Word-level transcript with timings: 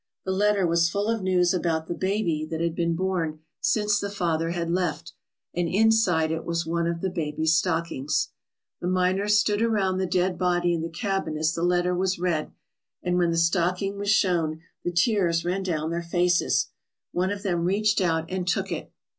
The 0.25 0.31
letter 0.31 0.65
was 0.65 0.89
full 0.89 1.09
of 1.09 1.21
news 1.21 1.53
about 1.53 1.85
the 1.85 1.93
baby 1.93 2.43
that 2.49 2.59
had 2.59 2.73
been 2.73 2.95
born 2.95 3.41
since 3.59 3.99
the 3.99 4.09
father 4.09 4.49
had 4.49 4.67
left 4.71 5.13
and 5.53 5.67
inside 5.69 6.31
it 6.31 6.43
was 6.43 6.65
one 6.65 6.87
of 6.87 7.01
the 7.01 7.09
baby's 7.11 7.53
stockings. 7.53 8.29
The 8.79 8.87
miners 8.87 9.37
stood 9.37 9.61
around 9.61 9.99
the 9.99 10.07
dead 10.07 10.39
body 10.39 10.73
in 10.73 10.81
the 10.81 10.89
cabin 10.89 11.37
as 11.37 11.53
the 11.53 11.61
letter 11.61 11.93
was 11.93 12.17
read, 12.17 12.51
and 13.03 13.19
when 13.19 13.29
the 13.29 13.37
stocking 13.37 13.99
was 13.99 14.09
shown 14.09 14.61
the 14.83 14.91
tears 14.91 15.45
ran 15.45 15.61
down 15.61 15.91
their 15.91 16.01
faces. 16.01 16.69
One 17.11 17.29
of 17.29 17.43
them 17.43 17.65
reached 17.65 18.01
out 18.01 18.25
and 18.27 18.47
took 18.47 18.71
it. 18.71 18.91